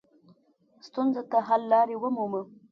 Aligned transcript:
ستونزو 0.87 1.21
ته 1.31 1.37
حل 1.47 1.61
لارې 1.73 1.95
ومومو. 1.99 2.41